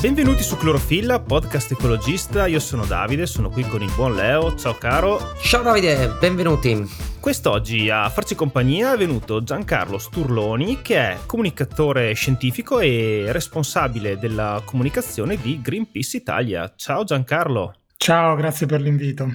[0.00, 2.46] Benvenuti su Clorofilla, podcast ecologista.
[2.46, 4.54] Io sono Davide, sono qui con il buon Leo.
[4.54, 5.34] Ciao caro.
[5.42, 6.88] Ciao Davide, benvenuti.
[7.18, 14.62] Quest'oggi a farci compagnia è venuto Giancarlo Sturloni, che è comunicatore scientifico e responsabile della
[14.64, 16.72] comunicazione di Greenpeace Italia.
[16.76, 17.74] Ciao Giancarlo.
[17.96, 19.28] Ciao, grazie per l'invito.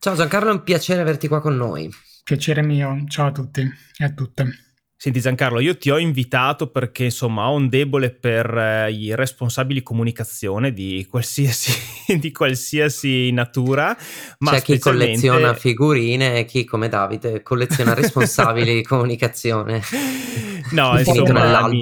[0.00, 1.88] Ciao Giancarlo, è un piacere averti qua con noi.
[2.24, 4.69] Piacere mio, ciao a tutti e a tutte.
[5.02, 9.82] Senti Giancarlo, io ti ho invitato perché insomma ho un debole per eh, i responsabili
[9.82, 11.72] comunicazione di qualsiasi,
[12.20, 13.96] di qualsiasi natura.
[14.40, 15.14] Ma C'è specialmente...
[15.14, 19.80] chi colleziona figurine e chi come Davide colleziona responsabili di comunicazione.
[20.72, 21.68] No, insomma.
[21.68, 21.80] Mi,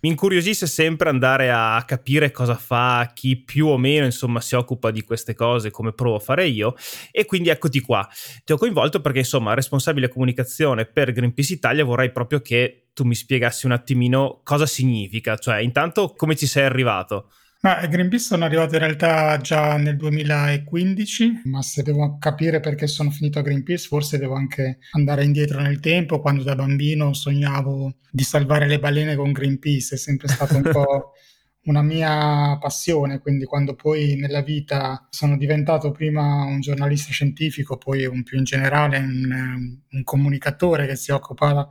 [0.00, 4.90] mi incuriosisce sempre andare a capire cosa fa chi più o meno insomma si occupa
[4.90, 6.74] di queste cose come provo a fare io
[7.10, 8.06] e quindi eccoti qua.
[8.44, 13.14] Ti ho coinvolto perché insomma responsabile comunicazione per Greenpeace Italia vorrei proprio che tu mi
[13.14, 17.30] spiegassi un attimino cosa significa, cioè intanto come ci sei arrivato.
[17.62, 23.10] Ma Greenpeace sono arrivato in realtà già nel 2015, ma se devo capire perché sono
[23.10, 28.24] finito a Greenpeace, forse devo anche andare indietro nel tempo, quando da bambino sognavo di
[28.24, 31.12] salvare le balene con Greenpeace, è sempre stato un po'
[31.66, 38.04] una mia passione, quindi quando poi nella vita sono diventato prima un giornalista scientifico, poi
[38.06, 41.68] un, più in generale un, un comunicatore che si occupa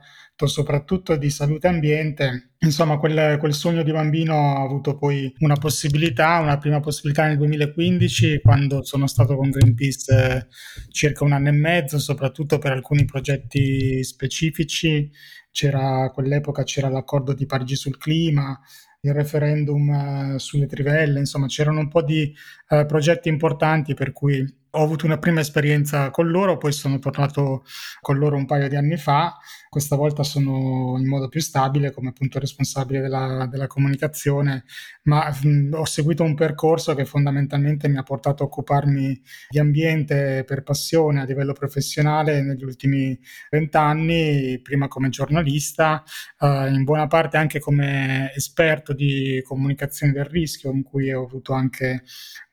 [0.47, 2.53] soprattutto di salute ambiente.
[2.59, 7.37] Insomma, quel, quel, sogno di bambino ha avuto poi una possibilità, una prima possibilità nel
[7.37, 10.47] 2015, quando sono stato con Greenpeace eh,
[10.89, 15.09] circa un anno e mezzo, soprattutto per alcuni progetti specifici.
[15.51, 18.57] C'era, a quell'epoca c'era l'accordo di Parigi sul clima,
[19.01, 22.33] il referendum uh, sulle trivelle, insomma c'erano un po' di
[22.69, 27.63] uh, progetti importanti per cui ho avuto una prima esperienza con loro, poi sono tornato
[27.99, 29.37] con loro un paio di anni fa.
[29.69, 34.63] Questa volta sono in modo più stabile come appunto responsabile della, della comunicazione,
[35.03, 40.43] ma mh, ho seguito un percorso che fondamentalmente mi ha portato a occuparmi di ambiente
[40.45, 43.17] per passione a livello professionale negli ultimi
[43.49, 46.03] vent'anni, prima come giornalista,
[46.39, 51.53] eh, in buona parte anche come esperto di comunicazione del rischio, in cui ho avuto
[51.53, 52.03] anche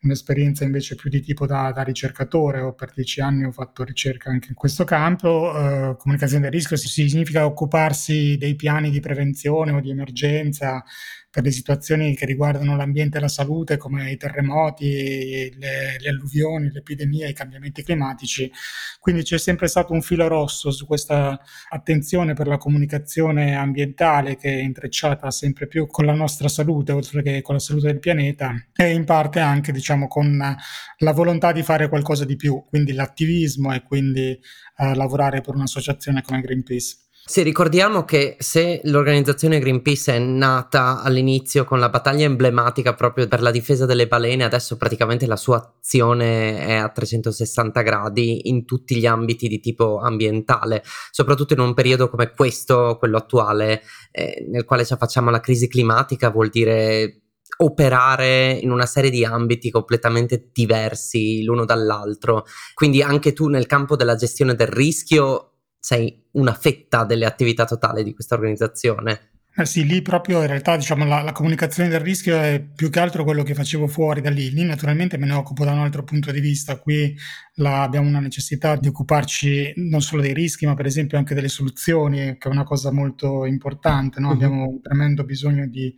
[0.02, 4.30] un'esperienza invece più di tipo da, da ricercatore, ho per dieci anni ho fatto ricerca
[4.30, 9.72] anche in questo campo, eh, comunicazione del rischio si significa occuparsi dei piani di prevenzione
[9.72, 10.84] o di emergenza
[11.30, 16.70] per le situazioni che riguardano l'ambiente e la salute come i terremoti, le, le alluvioni,
[16.70, 18.50] le epidemie, i cambiamenti climatici.
[18.98, 24.48] Quindi c'è sempre stato un filo rosso su questa attenzione per la comunicazione ambientale che
[24.48, 28.54] è intrecciata sempre più con la nostra salute, oltre che con la salute del pianeta
[28.74, 30.56] e in parte anche diciamo con
[30.98, 36.22] la volontà di fare qualcosa di più, quindi l'attivismo e quindi eh, lavorare per un'associazione
[36.22, 37.07] come Greenpeace.
[37.30, 43.42] Sì, ricordiamo che se l'organizzazione Greenpeace è nata all'inizio con la battaglia emblematica proprio per
[43.42, 48.96] la difesa delle balene, adesso praticamente la sua azione è a 360 gradi in tutti
[48.96, 54.64] gli ambiti di tipo ambientale, soprattutto in un periodo come questo, quello attuale, eh, nel
[54.64, 57.24] quale ci affacciamo alla crisi climatica, vuol dire
[57.58, 62.44] operare in una serie di ambiti completamente diversi l'uno dall'altro.
[62.72, 65.47] Quindi anche tu nel campo della gestione del rischio
[65.78, 69.30] sei una fetta delle attività totali di questa organizzazione.
[69.60, 73.00] Eh sì, lì proprio in realtà diciamo, la, la, comunicazione del rischio è più che
[73.00, 74.52] altro quello che facevo fuori da lì.
[74.52, 76.78] Lì naturalmente me ne occupo da un altro punto di vista.
[76.78, 77.16] Qui
[77.54, 81.48] la, abbiamo una necessità di occuparci non solo dei rischi, ma per esempio anche delle
[81.48, 84.20] soluzioni, che è una cosa molto importante.
[84.20, 84.28] No?
[84.28, 84.34] Uh-huh.
[84.34, 85.92] Abbiamo un tremendo bisogno di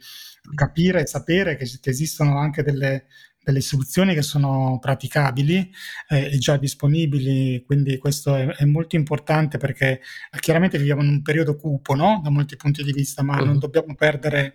[0.55, 3.09] capire e sapere che, che esistono anche delle
[3.43, 5.71] delle soluzioni che sono praticabili
[6.09, 10.01] eh, e già disponibili, quindi questo è, è, molto importante perché
[10.39, 12.21] chiaramente viviamo in un periodo cupo no?
[12.23, 13.47] da molti punti di vista, ma uh-huh.
[13.47, 14.55] non dobbiamo perdere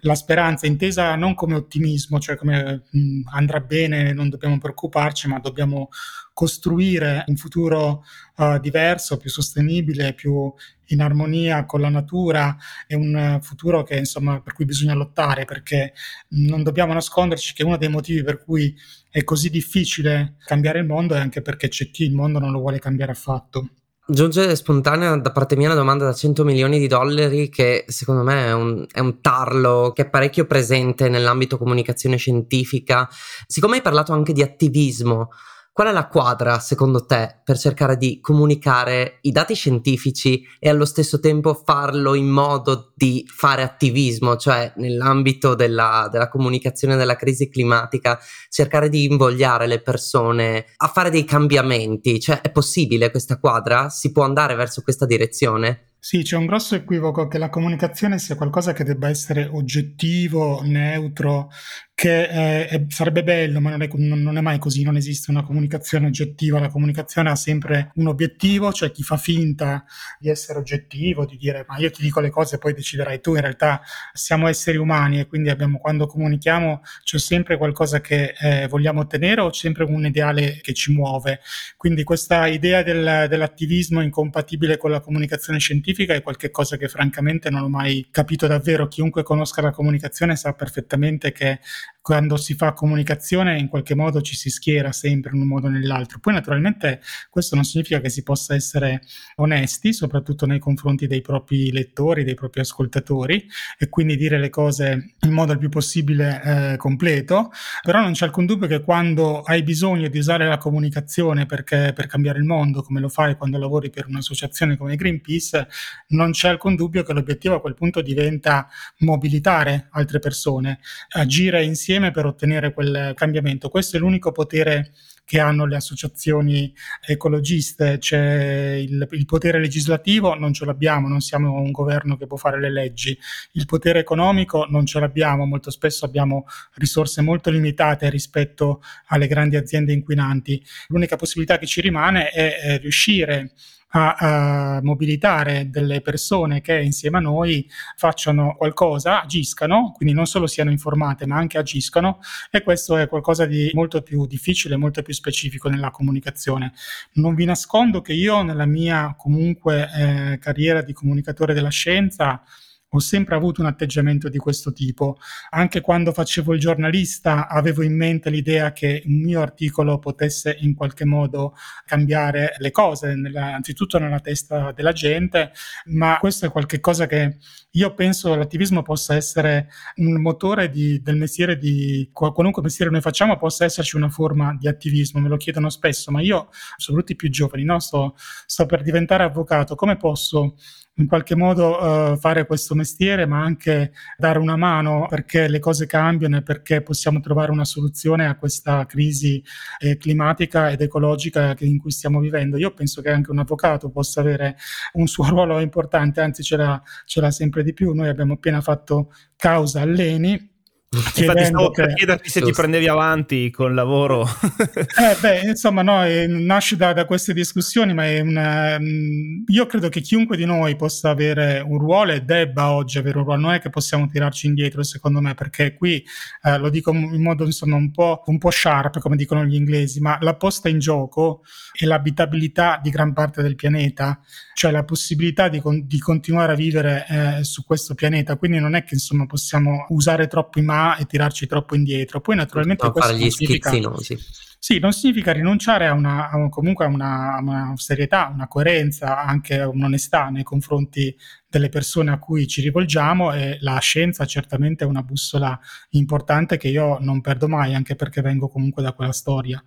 [0.00, 5.38] la speranza intesa non come ottimismo, cioè come mh, andrà bene, non dobbiamo preoccuparci, ma
[5.38, 5.88] dobbiamo
[6.36, 8.04] costruire un futuro
[8.36, 10.52] uh, diverso, più sostenibile, più
[10.88, 12.54] in armonia con la natura
[12.86, 15.94] è un futuro che, insomma, per cui bisogna lottare perché
[16.32, 18.76] non dobbiamo nasconderci che uno dei motivi per cui
[19.10, 22.58] è così difficile cambiare il mondo è anche perché c'è chi il mondo non lo
[22.58, 23.70] vuole cambiare affatto.
[24.06, 28.44] Giunge spontanea da parte mia una domanda da 100 milioni di dollari che secondo me
[28.44, 33.08] è un, è un, tarlo che è parecchio presente nell'ambito comunicazione scientifica.
[33.46, 35.30] Siccome hai parlato anche di attivismo,
[35.76, 40.86] Qual è la quadra, secondo te, per cercare di comunicare i dati scientifici e allo
[40.86, 47.50] stesso tempo farlo in modo di fare attivismo, cioè nell'ambito della, della comunicazione della crisi
[47.50, 48.18] climatica,
[48.48, 52.20] cercare di invogliare le persone a fare dei cambiamenti?
[52.20, 53.90] Cioè, è possibile questa quadra?
[53.90, 55.90] Si può andare verso questa direzione?
[55.98, 61.50] Sì, c'è un grosso equivoco che la comunicazione sia qualcosa che debba essere oggettivo, neutro,
[61.96, 65.42] che è, è, sarebbe bello, ma non è, non è, mai così, non esiste una
[65.42, 69.82] comunicazione oggettiva, la comunicazione ha sempre un obiettivo, cioè chi fa finta
[70.18, 73.34] di essere oggettivo, di dire ma io ti dico le cose e poi deciderai tu,
[73.34, 73.80] in realtà
[74.12, 79.40] siamo esseri umani e quindi abbiamo, quando comunichiamo c'è sempre qualcosa che eh, vogliamo ottenere
[79.40, 81.40] o sempre un ideale che ci muove.
[81.78, 87.62] Quindi questa idea del, dell'attivismo incompatibile con la comunicazione scientifica è qualcosa che francamente non
[87.62, 88.86] ho mai capito davvero.
[88.86, 91.60] Chiunque conosca la comunicazione sa perfettamente che
[92.06, 95.70] quando si fa comunicazione in qualche modo ci si schiera sempre in un modo o
[95.70, 96.20] nell'altro.
[96.20, 97.00] Poi naturalmente
[97.30, 99.02] questo non significa che si possa essere
[99.38, 103.44] onesti, soprattutto nei confronti dei propri lettori, dei propri ascoltatori
[103.76, 107.50] e quindi dire le cose in modo il più possibile eh, completo,
[107.82, 112.06] però non c'è alcun dubbio che quando hai bisogno di usare la comunicazione perché, per
[112.06, 115.66] cambiare il mondo, come lo fai quando lavori per un'associazione come Greenpeace,
[116.10, 118.68] non c'è alcun dubbio che l'obiettivo a quel punto diventa
[118.98, 120.78] mobilitare altre persone,
[121.08, 123.68] agire insieme insieme per ottenere quel cambiamento.
[123.68, 124.92] Questo è l'unico potere
[125.26, 126.72] che hanno le associazioni
[127.04, 132.36] ecologiste, c'è il, il, potere legislativo, non ce l'abbiamo, non siamo un governo che può
[132.36, 133.18] fare le leggi,
[133.52, 139.56] il potere economico non ce l'abbiamo, molto spesso abbiamo risorse molto limitate rispetto alle grandi
[139.56, 140.64] aziende inquinanti.
[140.88, 143.50] L'unica possibilità che ci rimane è, è riuscire
[143.88, 150.46] a, a, mobilitare delle persone che insieme a noi facciano qualcosa, agiscano, quindi non solo
[150.46, 152.18] siano informate ma anche agiscano
[152.50, 156.72] e questo è qualcosa di molto più difficile, molto più specifico nella comunicazione.
[157.14, 162.42] Non vi nascondo che io nella mia comunque eh, carriera di comunicatore della scienza
[162.88, 165.18] ho sempre avuto un atteggiamento di questo tipo.
[165.50, 170.74] Anche quando facevo il giornalista avevo in mente l'idea che un mio articolo potesse in
[170.74, 171.54] qualche modo
[171.84, 175.52] cambiare le cose, nella, anzitutto nella testa della gente,
[175.86, 177.38] ma questo è qualcosa che
[177.72, 183.36] io penso l'attivismo possa essere un motore di, del mestiere di qualunque mestiere noi facciamo,
[183.36, 187.28] possa esserci una forma di attivismo, me lo chiedono spesso, ma io, soprattutto i più
[187.28, 187.78] giovani, no?
[187.78, 188.14] sto,
[188.46, 190.54] sto per diventare avvocato, come posso
[190.98, 195.86] in qualche modo uh, fare questo mestiere, ma anche dare una mano perché le cose
[195.86, 199.42] cambiano e perché possiamo trovare una soluzione a questa crisi
[199.78, 202.56] eh, climatica ed ecologica in cui stiamo vivendo.
[202.56, 204.56] Io penso che anche un avvocato possa avere
[204.94, 207.92] un suo ruolo importante, anzi ce l'ha, ce l'ha sempre di più.
[207.92, 210.54] Noi abbiamo appena fatto causa all'Eni
[210.88, 214.22] Infatti stavo per chiederti se ti prendevi avanti col lavoro.
[214.74, 220.00] eh, beh, insomma, no, nasce da, da, queste discussioni, ma una, mm, io credo che
[220.00, 223.60] chiunque di noi possa avere un ruolo e debba oggi avere un ruolo, non è
[223.60, 226.02] che possiamo tirarci indietro, secondo me, perché qui
[226.42, 230.00] eh, lo dico in modo insomma un po', un po' sharp, come dicono gli inglesi,
[230.00, 231.42] ma la posta in gioco
[231.72, 234.20] è l'abitabilità di gran parte del pianeta,
[234.54, 238.36] cioè la possibilità di, con, di continuare a vivere eh, su questo pianeta.
[238.36, 240.62] Quindi non è che insomma possiamo usare troppo i
[240.98, 242.20] e tirarci troppo indietro.
[242.20, 244.18] Poi naturalmente non questo gli schizzinosi.
[244.58, 249.22] Sì, non significa rinunciare a una, a comunque a una, a una serietà, una coerenza,
[249.22, 251.14] anche un'onestà nei confronti
[251.48, 255.58] delle persone a cui ci rivolgiamo e la scienza certamente è una bussola
[255.90, 259.62] importante che io non perdo mai, anche perché vengo comunque da quella storia.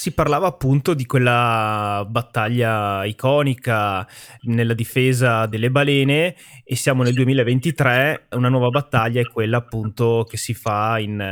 [0.00, 4.08] Si parlava appunto di quella battaglia iconica
[4.44, 10.38] nella difesa delle balene e siamo nel 2023, una nuova battaglia è quella appunto che
[10.38, 11.22] si fa in,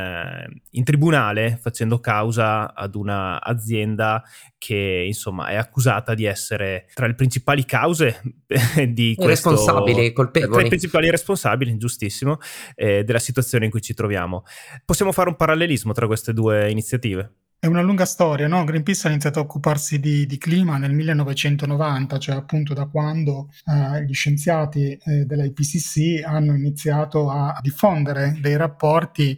[0.73, 4.23] in tribunale facendo causa ad un'azienda
[4.59, 8.21] che insomma è accusata di essere tra le principali cause
[8.87, 9.49] di questo...
[9.49, 10.52] Responsabili, colpevoli.
[10.52, 12.37] Tra i principali responsabili, giustissimo,
[12.75, 14.42] eh, della situazione in cui ci troviamo.
[14.85, 17.33] Possiamo fare un parallelismo tra queste due iniziative?
[17.61, 18.62] È una lunga storia, no?
[18.62, 24.05] Greenpeace ha iniziato a occuparsi di, di clima nel 1990, cioè appunto da quando eh,
[24.05, 29.37] gli scienziati eh, dell'IPCC hanno iniziato a diffondere dei rapporti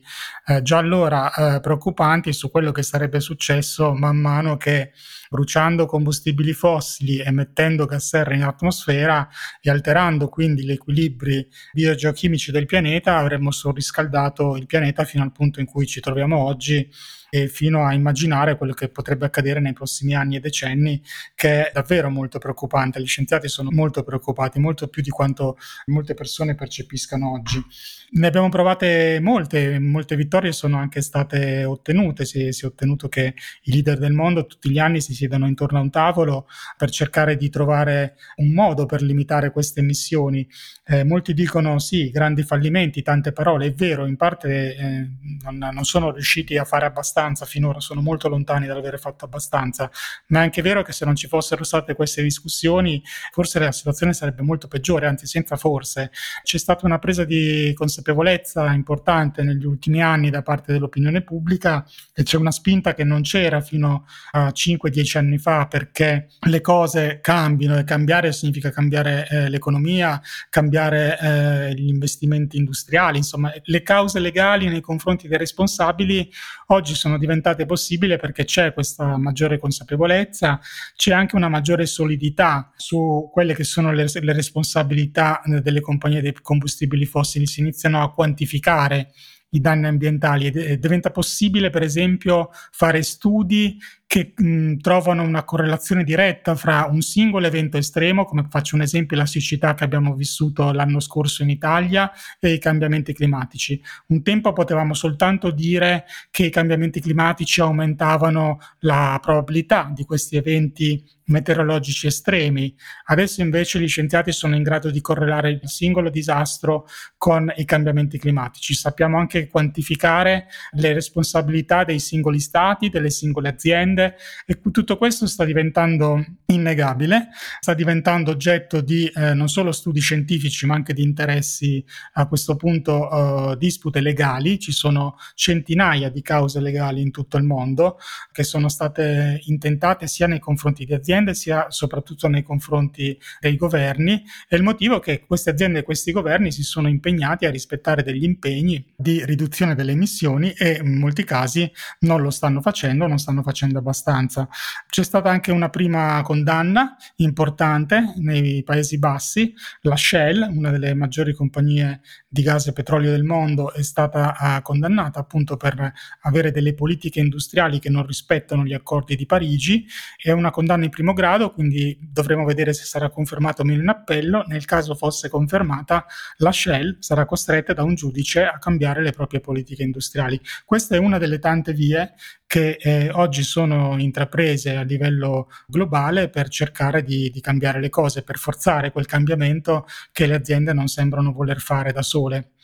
[0.48, 4.92] eh, già allora eh, preoccupanti su quello che sarebbe successo man mano che
[5.30, 9.28] bruciando combustibili fossili, emettendo gas serra in atmosfera
[9.60, 15.60] e alterando quindi gli equilibri biogeochimici del pianeta, avremmo surriscaldato il pianeta fino al punto
[15.60, 16.90] in cui ci troviamo oggi
[17.30, 21.00] e fino a immaginare quello che potrebbe accadere nei prossimi anni e decenni,
[21.36, 23.00] che è davvero molto preoccupante.
[23.00, 25.56] Gli scienziati sono molto preoccupati, molto più di quanto
[25.86, 27.64] molte persone percepiscano oggi.
[28.12, 33.34] Ne abbiamo provate molte, molte vittorie sono anche state ottenute, si, si è ottenuto che
[33.62, 36.46] i leader del mondo tutti gli anni si siedano intorno a un tavolo
[36.76, 40.46] per cercare di trovare un modo per limitare queste emissioni.
[40.84, 45.08] Eh, molti dicono sì, grandi fallimenti, tante parole, è vero, in parte eh,
[45.42, 49.90] non, non sono riusciti a fare abbastanza abbastanza finora, sono molto lontani dall'avere fatto abbastanza,
[50.28, 54.12] ma è anche vero che se non ci fossero state queste discussioni, forse la situazione
[54.12, 56.10] sarebbe molto peggiore, anzi senza forse.
[56.42, 61.84] C'è stata una presa di consapevolezza importante negli ultimi anni da parte dell'opinione pubblica
[62.14, 67.20] e c'è una spinta che non c'era fino a 5-10 anni fa perché le cose
[67.20, 74.18] cambiano e cambiare significa cambiare eh, l'economia, cambiare eh, gli investimenti industriali, insomma le cause
[74.18, 76.30] legali nei confronti dei responsabili
[76.66, 80.60] oggi sono diventate possibili perché c'è questa maggiore consapevolezza,
[80.96, 86.20] c'è anche una maggiore solidità su quelle che sono le, le responsabilità eh, delle compagnie
[86.20, 89.12] dei combustibili fossili, si iniziano a quantificare
[89.50, 93.78] i danni ambientali e diventa possibile per esempio fare studi
[94.10, 99.16] che mh, trovano una correlazione diretta fra un singolo evento estremo, come faccio un esempio
[99.16, 103.80] la siccità che abbiamo vissuto l'anno scorso in Italia, e i cambiamenti climatici.
[104.08, 111.04] Un tempo potevamo soltanto dire che i cambiamenti climatici aumentavano la probabilità di questi eventi
[111.30, 112.74] meteorologici estremi.
[113.04, 116.86] Adesso invece gli scienziati sono in grado di correlare il singolo disastro
[117.16, 118.74] con i cambiamenti climatici.
[118.74, 124.16] Sappiamo anche quantificare le responsabilità dei singoli stati, delle singole aziende, aziende
[124.46, 127.28] e tutto questo sta diventando innegabile,
[127.60, 132.56] sta diventando oggetto di eh, non solo studi scientifici ma anche di interessi a questo
[132.56, 137.98] punto eh, dispute legali, ci sono centinaia di cause legali in tutto il mondo
[138.32, 144.22] che sono state intentate sia nei confronti di aziende sia soprattutto nei confronti dei governi
[144.48, 148.02] e il motivo è che queste aziende e questi governi si sono impegnati a rispettare
[148.02, 153.18] degli impegni di riduzione delle emissioni e in molti casi non lo stanno facendo, non
[153.18, 154.48] stanno facendo abbastanza abbastanza.
[154.88, 161.34] C'è stata anche una prima condanna importante nei Paesi Bassi, la Shell, una delle maggiori
[161.34, 165.92] compagnie di gas e petrolio del mondo, è stata uh, condannata appunto per
[166.22, 169.86] avere delle politiche industriali che non rispettano gli accordi di Parigi.
[170.16, 173.88] È una condanna in primo grado, quindi dovremo vedere se sarà confermata o meno in
[173.88, 174.44] appello.
[174.46, 176.06] Nel caso fosse confermata,
[176.36, 180.40] la Shell sarà costretta da un giudice a cambiare le proprie politiche industriali.
[180.64, 182.14] Questa è una delle tante vie
[182.50, 188.24] che eh, oggi sono intraprese a livello globale per cercare di, di, cambiare le cose,
[188.24, 192.54] per forzare quel cambiamento che le aziende non sembrano voler fare da sole.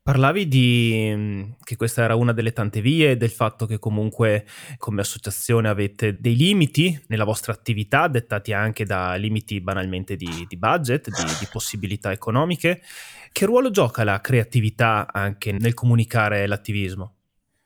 [0.00, 5.00] Parlavi di mm, che questa era una delle tante vie, del fatto che comunque come
[5.00, 11.08] associazione avete dei limiti nella vostra attività, dettati anche da limiti banalmente di, di budget,
[11.08, 12.82] di, di possibilità economiche.
[13.32, 17.14] Che ruolo gioca la creatività anche nel comunicare l'attivismo?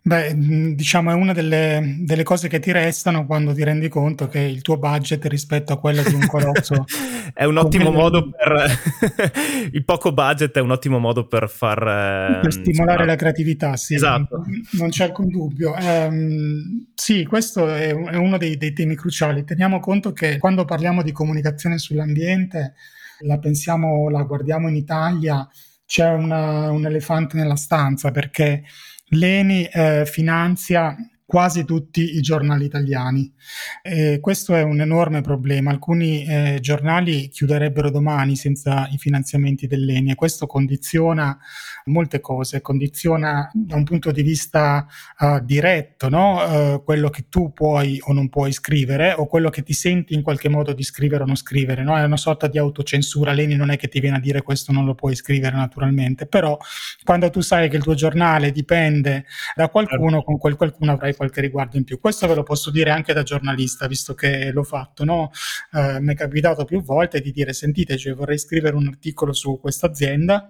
[0.08, 0.34] Beh,
[0.74, 4.62] diciamo è una delle, delle, cose che ti restano quando ti rendi conto che il
[4.62, 6.86] tuo budget rispetto a quello di un colosso
[7.34, 8.78] è un ottimo modo per
[9.70, 13.04] il poco budget è un ottimo modo per far per stimolare insomma...
[13.04, 13.94] la creatività, sì.
[13.96, 14.44] Esatto.
[14.72, 15.74] Non c'è alcun dubbio.
[15.78, 19.44] Um, sì, questo è, è uno dei, dei temi cruciali.
[19.44, 22.74] Teniamo conto che quando parliamo di comunicazione sull'ambiente,
[23.20, 25.46] la pensiamo, la guardiamo in Italia,
[25.84, 28.62] c'è una, un elefante nella stanza perché
[29.10, 30.96] l'ENI eh, finanzia
[31.28, 33.30] quasi tutti i giornali italiani.
[33.82, 35.70] E questo è un enorme problema.
[35.70, 41.38] Alcuni eh, giornali chiuderebbero domani senza i finanziamenti dell'ENI e questo condiziona
[41.84, 44.86] molte cose, condiziona da un punto di vista
[45.18, 46.76] uh, diretto no?
[46.76, 50.22] uh, quello che tu puoi o non puoi scrivere o quello che ti senti in
[50.22, 51.82] qualche modo di scrivere o non scrivere.
[51.82, 51.94] No?
[51.94, 53.32] È una sorta di autocensura.
[53.32, 56.56] L'ENI non è che ti viene a dire questo non lo puoi scrivere naturalmente, però
[57.04, 60.24] quando tu sai che il tuo giornale dipende da qualcuno, certo.
[60.24, 62.00] con quel qualcuno avrai qualche riguardo in più.
[62.00, 65.04] Questo ve lo posso dire anche da giornalista, visto che l'ho fatto.
[65.04, 65.30] No?
[65.72, 69.58] Eh, mi è capitato più volte di dire: Sentite, cioè, vorrei scrivere un articolo su
[69.60, 70.48] questa azienda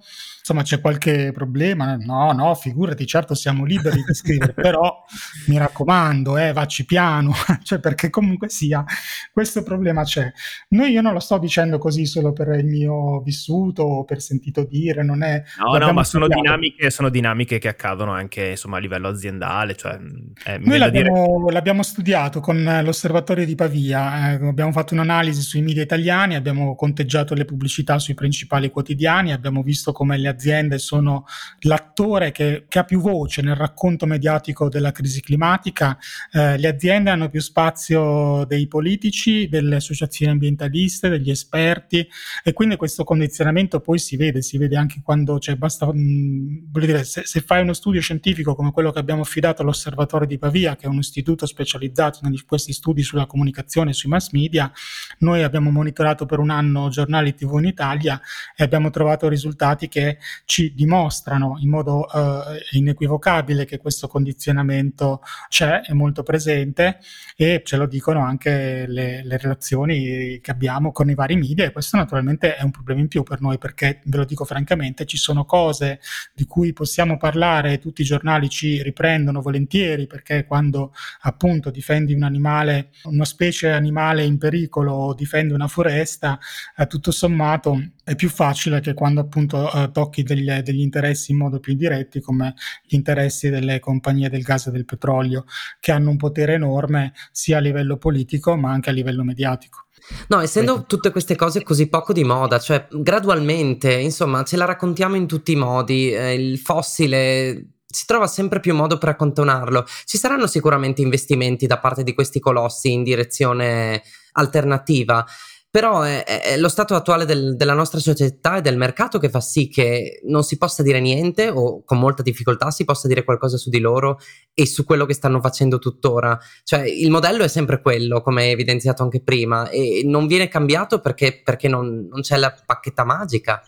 [0.48, 1.96] insomma c'è qualche problema?
[1.96, 5.04] No, no, figurati, certo siamo liberi di scrivere, però
[5.48, 7.32] mi raccomando, eh, vacci piano,
[7.62, 8.82] cioè perché comunque sia,
[9.30, 10.32] questo problema c'è.
[10.68, 14.64] Noi io non lo sto dicendo così solo per il mio vissuto o per sentito
[14.64, 15.42] dire, non è...
[15.58, 19.98] No, no, ma sono dinamiche, sono dinamiche, che accadono anche insomma a livello aziendale, cioè...
[20.46, 21.52] Eh, Noi l'abbiamo, dire...
[21.52, 27.34] l'abbiamo, studiato con l'osservatorio di Pavia, eh, abbiamo fatto un'analisi sui media italiani, abbiamo conteggiato
[27.34, 31.24] le pubblicità sui principali quotidiani, abbiamo visto come le aziende sono
[31.60, 35.96] l'attore che, che, ha più voce nel racconto mediatico della crisi climatica,
[36.32, 42.06] eh, le aziende hanno più spazio dei politici, delle associazioni ambientaliste, degli esperti
[42.42, 47.04] e quindi questo condizionamento poi si vede, si vede anche quando c'è, basta, mh, dire,
[47.04, 50.76] se, se, fai uno studio scientifico come quello che abbiamo affidato all'osservatorio di Pavia, Pavia,
[50.76, 54.72] che è un istituto specializzato in questi studi sulla comunicazione e sui mass media,
[55.18, 58.20] noi abbiamo monitorato per un anno giornali TV in Italia
[58.56, 65.82] e abbiamo trovato risultati che ci dimostrano in modo eh, inequivocabile che questo condizionamento c'è,
[65.82, 66.98] è molto presente
[67.36, 71.72] e ce lo dicono anche le, le relazioni che abbiamo con i vari media e
[71.72, 75.18] questo naturalmente è un problema in più per noi perché, ve lo dico francamente, ci
[75.18, 76.00] sono cose
[76.32, 80.92] di cui possiamo parlare tutti i giornali ci riprendono volentieri perché quando
[81.22, 86.38] appunto difendi un animale, una specie animale in pericolo o difendi una foresta,
[86.76, 91.38] eh, tutto sommato è più facile che quando appunto eh, tocchi degli, degli, interessi in
[91.38, 95.44] modo più diretti come gli interessi delle compagnie del gas e del petrolio
[95.78, 99.86] che hanno un potere enorme sia a livello politico ma anche a livello mediatico.
[100.28, 105.16] No, essendo tutte queste cose così poco di moda, cioè gradualmente, insomma, ce la raccontiamo
[105.16, 109.84] in tutti i modi, eh, il fossile si trova sempre più modo per accantonarlo.
[110.04, 114.02] Ci saranno sicuramente investimenti da parte di questi colossi in direzione
[114.32, 115.24] alternativa
[115.70, 119.40] però è, è lo stato attuale del, della nostra società e del mercato che fa
[119.40, 123.58] sì che non si possa dire niente o con molta difficoltà si possa dire qualcosa
[123.58, 124.18] su di loro
[124.54, 126.38] e su quello che stanno facendo tuttora.
[126.64, 131.42] Cioè il modello è sempre quello, come evidenziato anche prima, e non viene cambiato perché,
[131.44, 133.62] perché non, non c'è la pacchetta magica.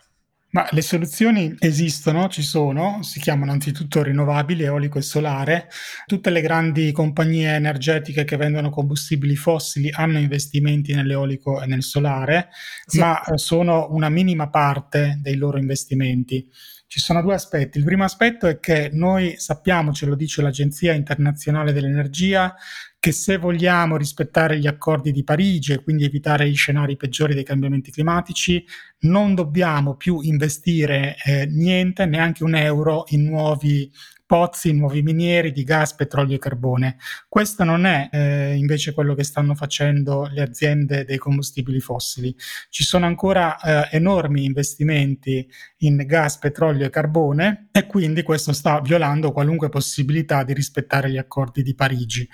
[0.51, 5.69] Ma le soluzioni esistono, ci sono, si chiamano anzitutto rinnovabili, eolico e solare.
[6.05, 12.49] Tutte le grandi compagnie energetiche che vendono combustibili fossili hanno investimenti nell'eolico e nel solare,
[12.85, 12.99] sì.
[12.99, 16.45] ma eh, sono una minima parte dei loro investimenti.
[16.85, 17.77] Ci sono due aspetti.
[17.77, 22.53] Il primo aspetto è che noi sappiamo, ce lo dice l'Agenzia internazionale dell'energia,
[23.01, 27.43] che se vogliamo rispettare gli accordi di Parigi e quindi evitare gli scenari peggiori dei
[27.43, 28.63] cambiamenti climatici,
[28.99, 33.91] non dobbiamo più investire eh, niente, neanche un euro, in nuovi
[34.31, 36.97] pozzi, nuovi minieri di gas, petrolio e carbone.
[37.27, 42.33] Questo non è eh, invece quello che stanno facendo le aziende dei combustibili fossili.
[42.69, 45.49] Ci sono ancora eh, enormi investimenti
[45.81, 51.17] in gas, petrolio e carbone e quindi questo sta violando qualunque possibilità di rispettare gli
[51.17, 52.27] accordi di Parigi.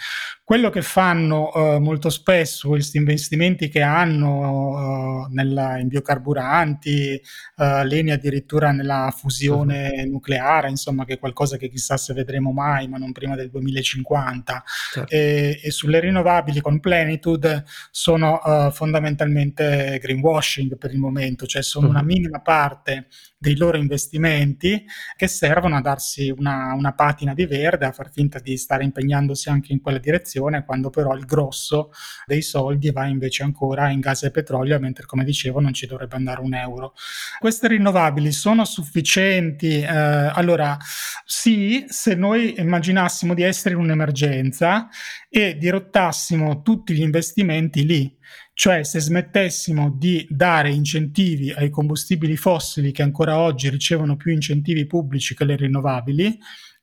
[0.44, 7.86] Quello che fanno eh, molto spesso questi investimenti che hanno eh, nella, in biocarburanti, eh,
[7.86, 10.10] Leni addirittura nella fusione uh-huh.
[10.10, 14.64] nucleare, insomma che è qualcosa che chissà se vedremo mai, ma non prima del 2050.
[14.94, 15.14] Certo.
[15.14, 21.88] E, e, sulle rinnovabili con Plenitude sono uh, fondamentalmente greenwashing per il momento, cioè sono
[21.88, 21.96] mm-hmm.
[21.96, 23.08] una minima parte
[23.38, 24.84] dei loro investimenti
[25.16, 29.50] che servono a darsi una, una, patina di verde, a far finta di stare impegnandosi
[29.50, 31.92] anche in quella direzione, quando però il grosso
[32.26, 36.16] dei soldi va invece ancora in gas e petrolio, mentre come dicevo non ci dovrebbe
[36.16, 36.94] andare un euro.
[37.40, 39.82] Queste rinnovabili sono sufficienti?
[39.82, 40.78] Eh, allora,
[41.26, 44.88] sì, se noi immaginassimo di essere in un'emergenza
[45.30, 48.16] e dirottassimo tutti gli investimenti lì.
[48.60, 54.88] Cioè, se smettessimo di dare incentivi ai combustibili fossili che ancora oggi ricevono più incentivi
[54.88, 56.40] pubblici che le rinnovabili,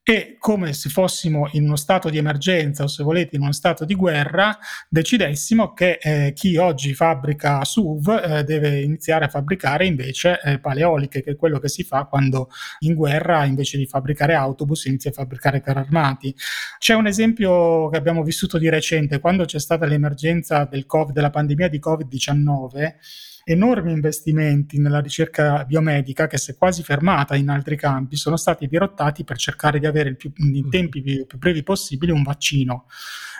[0.06, 3.86] e come se fossimo in uno stato di emergenza o se volete in uno stato
[3.86, 10.38] di guerra decidessimo che eh, chi oggi fabbrica SUV eh, deve iniziare a fabbricare invece
[10.44, 14.84] eh, paleoliche che è quello che si fa quando in guerra invece di fabbricare autobus
[14.84, 16.34] inizia a fabbricare carri armati.
[16.78, 19.20] C'è un esempio che abbiamo vissuto di recente.
[19.20, 22.94] Quando c'è stata l'emergenza del COVID, della pandemia di Covid-19
[23.44, 28.66] enormi investimenti nella ricerca biomedica che si è quasi fermata in altri campi, sono stati
[28.66, 32.86] dirottati per cercare di avere più, in tempi più, più brevi possibili un vaccino.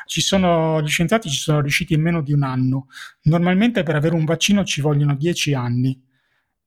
[0.07, 2.89] Ci sono, gli scienziati ci sono riusciti in meno di un anno.
[3.23, 5.99] Normalmente per avere un vaccino ci vogliono dieci anni.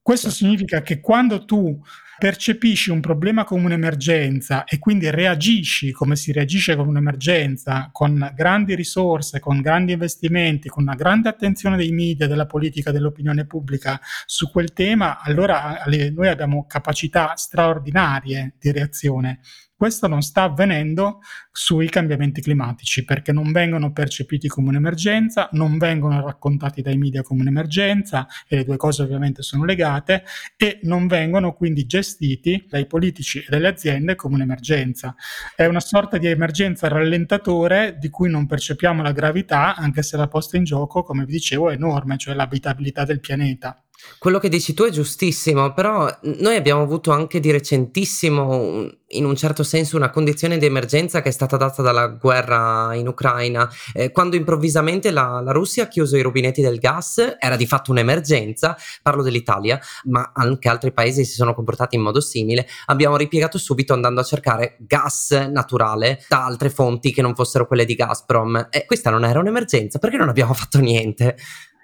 [0.08, 0.46] Questo certo.
[0.46, 1.84] significa che quando tu
[2.17, 8.74] percepisci un problema come un'emergenza e quindi reagisci come si reagisce con un'emergenza, con grandi
[8.74, 14.50] risorse, con grandi investimenti, con una grande attenzione dei media, della politica, dell'opinione pubblica su
[14.50, 19.41] quel tema, allora noi abbiamo capacità straordinarie di reazione.
[19.78, 21.20] Questo non sta avvenendo
[21.52, 27.42] sui cambiamenti climatici perché non vengono percepiti come un'emergenza, non vengono raccontati dai media come
[27.42, 30.24] un'emergenza e le due cose ovviamente sono legate
[30.58, 35.13] e non vengono quindi gestiti dai politici e dalle aziende come un'emergenza.
[35.56, 40.28] È una sorta di emergenza rallentatore di cui non percepiamo la gravità anche se la
[40.28, 43.80] posta in gioco, come vi dicevo, è enorme, cioè l'abitabilità del pianeta.
[44.20, 49.36] Quello che dici tu è giustissimo, però noi abbiamo avuto anche di recentissimo, in un
[49.36, 53.68] certo senso, una condizione di emergenza che è stata data dalla guerra in Ucraina.
[53.94, 57.90] Eh, quando improvvisamente la, la, Russia ha chiuso i rubinetti del gas, era di fatto
[57.90, 62.68] un'emergenza, parlo dell'Italia, ma anche altri paesi si sono comportati in modo simile.
[62.88, 67.86] Abbiamo ripiegato subito andando a cercare gas naturale da altre fonti che non fossero quelle
[67.86, 68.68] di Gazprom.
[68.70, 71.36] E questa non era un'emergenza, perché non abbiamo fatto niente?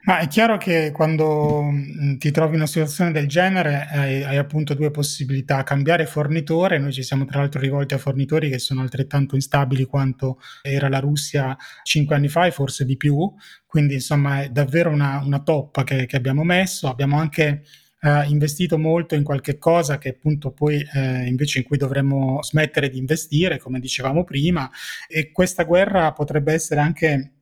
[0.05, 4.37] Ma è chiaro che quando mm, ti trovi in una situazione del genere hai, hai,
[4.37, 8.81] appunto due possibilità, cambiare fornitore, noi ci siamo tra l'altro rivolti a fornitori che sono
[8.81, 13.33] altrettanto instabili quanto era la Russia cinque anni fa e forse di più,
[13.65, 17.63] quindi insomma è davvero una, una toppa che, che abbiamo messo, abbiamo anche
[18.03, 22.89] Uh, investito molto in qualche cosa che appunto poi eh, invece in cui dovremmo smettere
[22.89, 24.69] di investire, come dicevamo prima,
[25.07, 27.32] e questa guerra potrebbe essere anche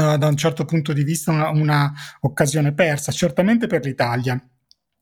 [0.00, 4.40] uh, da un certo punto di vista una, una occasione persa, certamente per l'Italia.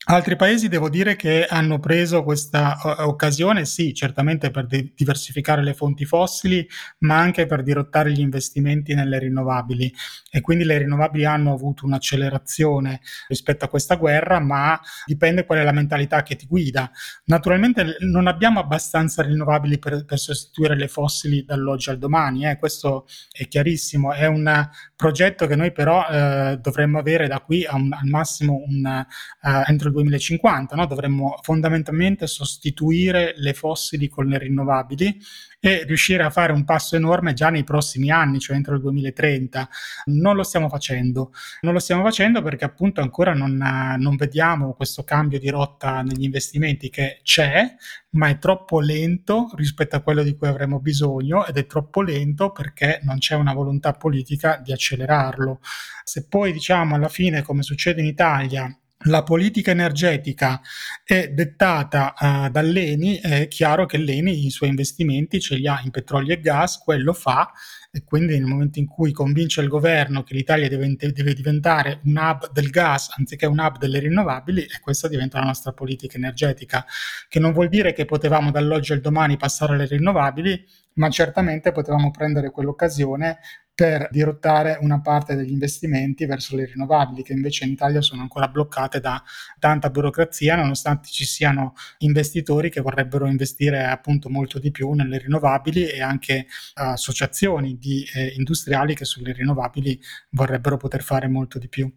[0.04, 5.62] Altri paesi devo dire che hanno preso questa uh, occasione, sì, certamente per di- diversificare
[5.62, 6.66] le fonti fossili,
[7.00, 9.92] ma anche per dirottare gli investimenti nelle rinnovabili.
[10.30, 15.64] E quindi le rinnovabili hanno avuto un'accelerazione rispetto a questa guerra, ma dipende qual è
[15.64, 16.90] la mentalità che ti guida.
[17.24, 23.06] Naturalmente non abbiamo abbastanza rinnovabili per, per sostituire le fossili dall'oggi al domani, eh, questo
[23.30, 24.14] è chiarissimo.
[24.14, 29.06] È un progetto che noi però eh, dovremmo avere da qui un, al massimo un,
[29.42, 30.86] uh, entro il 2050, no?
[30.86, 35.18] dovremmo fondamentalmente sostituire le fossili con le rinnovabili
[35.60, 39.68] e riuscire a fare un passo enorme già nei prossimi anni, cioè entro il 2030.
[40.06, 43.56] Non lo stiamo facendo, non lo stiamo facendo perché appunto ancora non,
[43.98, 47.74] non vediamo questo cambio di rotta negli investimenti che c'è,
[48.10, 52.52] ma è troppo lento rispetto a quello di cui avremo bisogno ed è troppo lento
[52.52, 55.60] perché non c'è una volontà politica di accelerarlo.
[56.04, 60.60] Se poi diciamo alla fine, come succede in Italia, la politica energetica
[61.04, 65.90] è dettata uh, dall'ENI, è chiaro che l'ENI i suoi investimenti ce li ha in
[65.90, 67.50] petrolio e gas, quello fa.
[67.90, 72.16] E quindi nel momento in cui convince il governo che l'Italia deve, deve, diventare un
[72.16, 76.84] hub del gas anziché un hub delle rinnovabili, e questa diventa la nostra politica energetica,
[77.28, 82.10] che non vuol dire che potevamo dall'oggi al domani passare alle rinnovabili, ma certamente potevamo
[82.10, 83.38] prendere quell'occasione
[83.78, 88.48] per dirottare una parte degli investimenti verso le rinnovabili, che invece in Italia sono ancora
[88.48, 89.22] bloccate da
[89.60, 95.86] tanta burocrazia, nonostante ci siano investitori che vorrebbero investire appunto molto di più nelle rinnovabili
[95.86, 101.88] e anche associazioni di eh, industriali che sulle rinnovabili vorrebbero poter fare molto di più.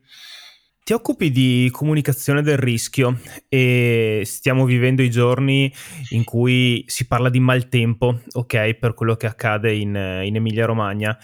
[0.83, 5.71] Ti occupi di comunicazione del rischio e stiamo vivendo i giorni
[6.09, 11.15] in cui si parla di maltempo, ok, per quello che accade in, in Emilia-Romagna.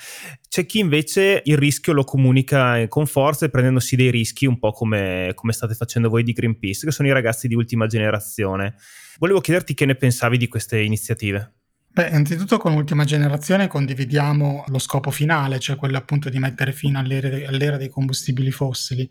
[0.48, 4.72] C'è chi invece il rischio lo comunica con forza e prendendosi dei rischi, un po'
[4.72, 8.76] come, come state facendo voi di Greenpeace, che sono i ragazzi di ultima generazione.
[9.18, 11.57] Volevo chiederti che ne pensavi di queste iniziative.
[11.98, 17.00] Beh, innanzitutto con Ultima Generazione condividiamo lo scopo finale, cioè quello appunto di mettere fine
[17.00, 19.10] all'era, all'era dei combustibili fossili.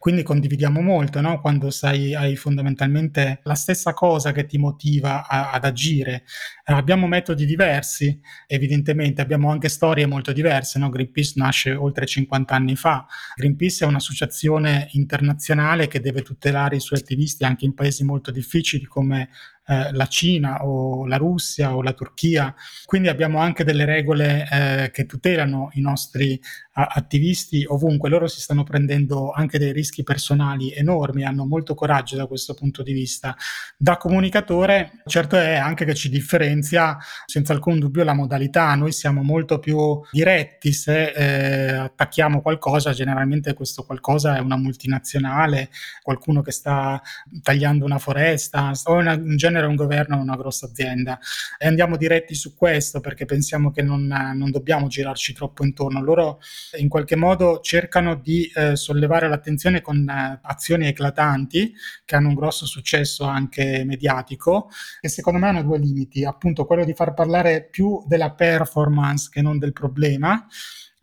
[0.00, 1.40] Quindi condividiamo molto, no?
[1.40, 6.24] Quando sai, hai fondamentalmente la stessa cosa che ti motiva a, ad agire.
[6.64, 8.18] Eh, abbiamo metodi diversi,
[8.48, 10.88] evidentemente, abbiamo anche storie molto diverse, no?
[10.88, 13.06] Greenpeace nasce oltre 50 anni fa.
[13.36, 18.86] Greenpeace è un'associazione internazionale che deve tutelare i suoi attivisti anche in paesi molto difficili
[18.86, 19.28] come
[19.66, 22.54] eh, la Cina o la Russia o la Turchia.
[22.84, 26.40] Quindi abbiamo anche delle regole eh, che tutelano i nostri
[26.74, 32.26] attivisti ovunque, loro si stanno prendendo anche dei rischi personali enormi, hanno molto coraggio da
[32.26, 33.36] questo punto di vista.
[33.76, 39.22] Da comunicatore, certo è anche che ci differenzia senza alcun dubbio la modalità, noi siamo
[39.22, 45.70] molto più diretti, se eh, attacchiamo qualcosa, generalmente questo qualcosa è una multinazionale,
[46.02, 47.00] qualcuno che sta
[47.42, 51.18] tagliando una foresta o una, in genere un governo o una grossa azienda
[51.58, 56.02] e andiamo diretti su questo perché pensiamo che non, non dobbiamo girarci troppo intorno.
[56.02, 56.40] Loro
[56.76, 61.74] in qualche modo cercano di eh, sollevare l'attenzione con eh, azioni eclatanti
[62.04, 64.70] che hanno un grosso successo anche mediatico.
[65.00, 69.42] E secondo me hanno due limiti, appunto quello di far parlare più della performance che
[69.42, 70.46] non del problema.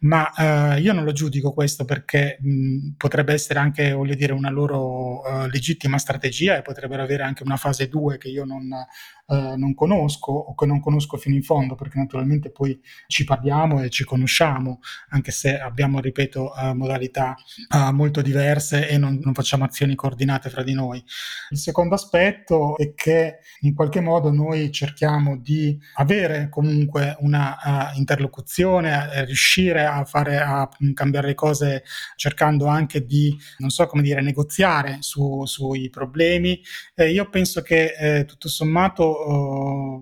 [0.03, 0.31] Ma
[0.75, 5.21] eh, io non lo giudico questo perché mh, potrebbe essere anche, voglio dire, una loro
[5.21, 8.67] uh, legittima strategia e potrebbero avere anche una fase 2 che io non,
[9.31, 13.81] eh, non conosco o che non conosco fino in fondo, perché naturalmente poi ci parliamo
[13.81, 17.35] e ci conosciamo, anche se abbiamo, ripeto, uh, modalità
[17.69, 21.01] uh, molto diverse e non, non, facciamo azioni coordinate fra di noi.
[21.49, 27.97] Il secondo aspetto è che in qualche modo noi cerchiamo di avere comunque una uh,
[27.97, 31.83] interlocuzione, a riuscire a fare a cambiare le cose
[32.17, 36.61] cercando anche di, non so come dire, negoziare su, sui problemi.
[36.95, 39.20] Eh, io penso che eh, tutto sommato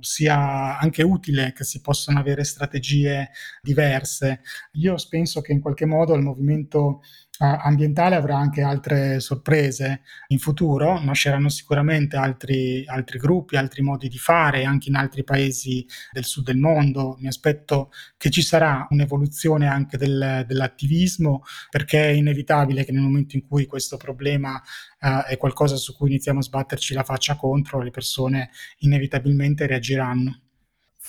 [0.01, 3.29] sia anche utile che si possano avere strategie
[3.61, 4.41] diverse.
[4.73, 7.01] Io penso che in qualche modo il movimento
[7.45, 14.17] ambientale avrà anche altre sorprese in futuro, nasceranno sicuramente altri, altri, gruppi, altri modi di
[14.17, 17.15] fare anche in altri paesi del sud del mondo.
[17.19, 23.35] Mi aspetto che ci sarà un'evoluzione anche del, dell'attivismo perché è inevitabile che nel momento
[23.35, 24.61] in cui questo problema
[25.01, 28.49] uh, è qualcosa su cui iniziamo a sbatterci la faccia contro, le persone
[28.79, 30.48] inevitabilmente reagiranno.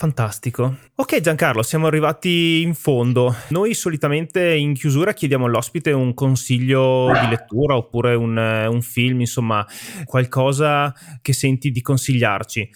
[0.01, 0.79] Fantastico.
[0.95, 3.35] Ok Giancarlo, siamo arrivati in fondo.
[3.49, 9.63] Noi solitamente in chiusura chiediamo all'ospite un consiglio di lettura oppure un, un film, insomma,
[10.07, 12.71] qualcosa che senti di consigliarci.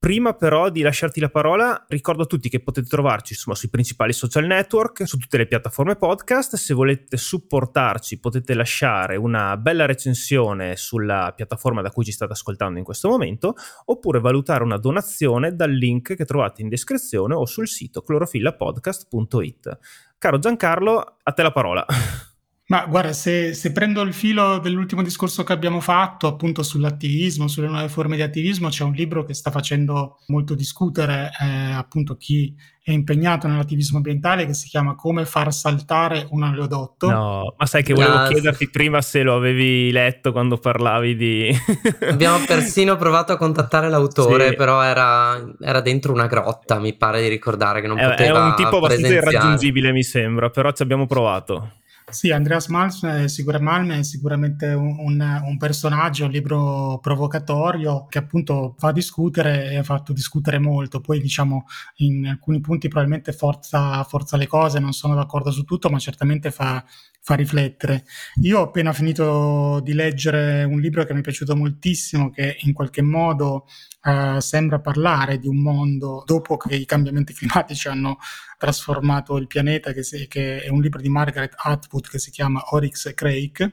[0.00, 4.12] Prima però di lasciarti la parola, ricordo a tutti che potete trovarci insomma, sui principali
[4.12, 6.54] social network, su tutte le piattaforme podcast.
[6.54, 12.78] Se volete supportarci potete lasciare una bella recensione sulla piattaforma da cui ci state ascoltando
[12.78, 13.56] in questo momento,
[13.86, 19.78] oppure valutare una donazione dal link che trovate in descrizione o sul sito clorofillapodcast.it.
[20.16, 21.84] Caro Giancarlo, a te la parola.
[22.68, 27.66] Ma guarda, se, se, prendo il filo dell'ultimo discorso che abbiamo fatto, appunto sull'attivismo, sulle
[27.66, 32.54] nuove forme di attivismo, c'è un libro che sta facendo molto discutere eh, appunto chi
[32.82, 37.08] è impegnato nell'attivismo ambientale che si chiama Come far saltare un oleodotto.
[37.08, 41.50] No, ma sai che volevo no, chiederti prima se lo avevi letto quando parlavi di...
[42.06, 44.56] Abbiamo persino provato a contattare l'autore, sì.
[44.56, 48.44] però era, era, dentro una grotta, mi pare di ricordare che non è, poteva È
[48.44, 51.77] un tipo abbastanza irraggiungibile, mi sembra, però ci abbiamo provato.
[52.10, 58.06] Sì, Andreas Malm è, sicur- Malm è sicuramente un, un, un, personaggio, un libro provocatorio
[58.08, 61.00] che appunto fa discutere e ha fatto discutere molto.
[61.00, 61.66] Poi diciamo
[61.96, 66.50] in alcuni punti probabilmente forza, forza le cose, non sono d'accordo su tutto, ma certamente
[66.50, 66.82] fa,
[67.28, 68.04] fa riflettere.
[68.42, 72.72] Io ho appena finito di leggere un libro che mi è piaciuto moltissimo, che in
[72.72, 73.66] qualche modo
[74.02, 78.16] eh, sembra parlare di un mondo dopo che i cambiamenti climatici hanno
[78.56, 82.62] trasformato il pianeta, che, si, che è un libro di Margaret Atwood che si chiama
[82.70, 83.72] Oryx e Crake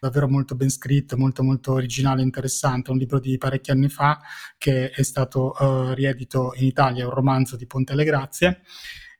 [0.00, 4.20] davvero molto ben scritto, molto molto originale e interessante, un libro di parecchi anni fa
[4.58, 8.62] che è stato uh, riedito in Italia, un romanzo di Ponte alle Grazie.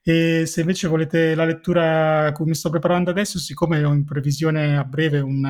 [0.08, 4.04] E se invece volete la lettura a cui mi sto preparando adesso, siccome ho in
[4.04, 5.44] previsione a breve un,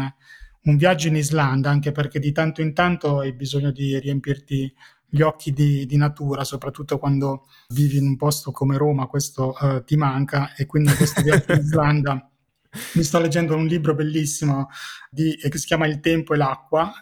[0.62, 4.74] un viaggio in Islanda, anche perché di tanto in tanto hai bisogno di riempirti
[5.10, 9.84] gli occhi di, di, natura, soprattutto quando vivi in un posto come Roma, questo uh,
[9.84, 12.30] ti manca e quindi questo viaggio in Islanda
[12.94, 14.68] mi sto leggendo un libro bellissimo
[15.16, 16.92] di, eh, che si chiama Il tempo e l'acqua,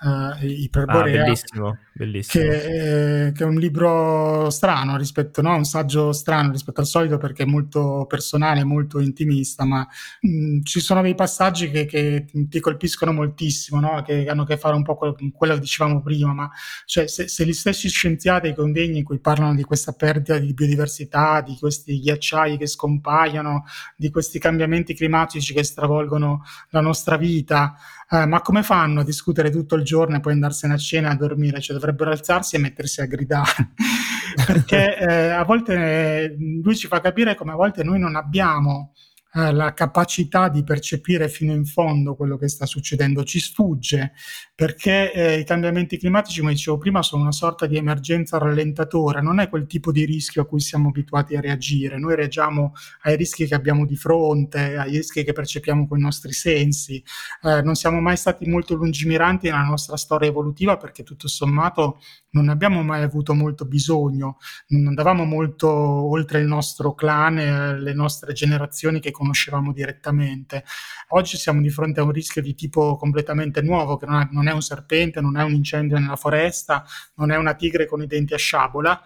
[0.40, 1.22] eh, Iperborea.
[1.22, 2.44] Ah, bellissimo, bellissimo.
[2.44, 5.56] Che, eh, che, è un libro strano rispetto, no?
[5.56, 9.84] un saggio strano rispetto al solito perché è molto personale, molto intimista, ma
[10.20, 14.02] mh, mm, ci sono dei passaggi che, che ti colpiscono moltissimo, no?
[14.02, 16.48] che hanno a che fare un po' con quello che dicevamo prima, ma
[16.84, 20.54] cioè, se, se, gli stessi scienziati ai convegni in cui parlano di questa perdita di
[20.54, 23.64] biodiversità, di questi ghiacciai che scompaiono,
[23.96, 27.74] di questi cambiamenti climatici che stravolgono la nostra vita,
[28.10, 31.12] eh, ma come fanno a discutere tutto il giorno e poi andarsene a cena e
[31.12, 31.60] a dormire?
[31.60, 33.72] Cioè dovrebbero alzarsi e mettersi a gridare.
[34.46, 38.92] Perché eh, a volte eh, lui ci fa capire come a volte noi non abbiamo
[39.34, 44.12] eh, la capacità di percepire fino in fondo quello che sta succedendo, ci sfugge
[44.54, 49.40] perché eh, i cambiamenti climatici, come dicevo prima, sono una sorta di emergenza rallentatore, non
[49.40, 53.46] è quel tipo di rischio a cui siamo abituati a reagire, noi reagiamo ai rischi
[53.46, 57.02] che abbiamo di fronte, ai rischi che percepiamo con i nostri sensi,
[57.42, 61.98] eh, non siamo mai stati molto lungimiranti nella nostra storia evolutiva perché tutto sommato
[62.34, 68.32] non abbiamo mai avuto molto bisogno, non andavamo molto oltre il nostro clan le nostre
[68.32, 70.64] generazioni che conoscevamo direttamente.
[71.08, 74.62] Oggi siamo di fronte a un rischio di tipo completamente nuovo, che non è un
[74.62, 76.84] serpente, non è un incendio nella foresta,
[77.16, 79.02] non è una tigre con i denti a sciabola.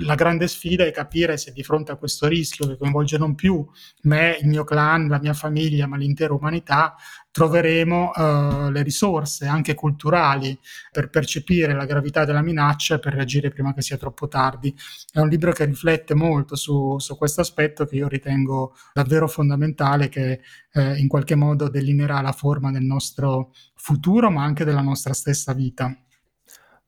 [0.00, 3.64] La grande sfida è capire se di fronte a questo rischio che coinvolge non più
[4.02, 6.94] me, il mio clan, la mia famiglia, ma l'intera umanità,
[7.36, 10.58] troveremo uh, le risorse anche culturali
[10.90, 14.74] per percepire la gravità della minaccia e per reagire prima che sia troppo tardi.
[15.12, 20.08] È un libro che riflette molto su, su questo aspetto che io ritengo davvero fondamentale,
[20.08, 20.40] che
[20.72, 25.52] eh, in qualche modo delineerà la forma del nostro futuro, ma anche della nostra stessa
[25.52, 25.94] vita.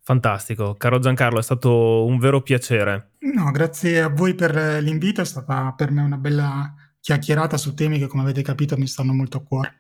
[0.01, 3.17] Fantastico, caro Giancarlo, è stato un vero piacere.
[3.35, 7.99] No, grazie a voi per l'invito, è stata per me una bella chiacchierata su temi
[7.99, 9.77] che come avete capito mi stanno molto a cuore.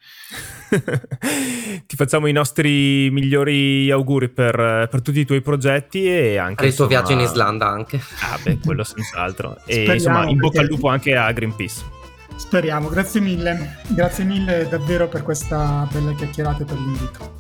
[1.87, 6.55] Ti facciamo i nostri migliori auguri per, per, tutti i tuoi progetti e anche...
[6.57, 6.89] Per il tuo insomma...
[6.89, 8.01] viaggio in Islanda anche.
[8.21, 9.59] Ah beh, quello senz'altro.
[9.67, 11.97] e insomma, in bocca al lupo anche a Greenpeace.
[12.37, 13.81] Speriamo, grazie mille.
[13.89, 17.38] Grazie mille davvero per questa bella chiacchierata e per l'invito.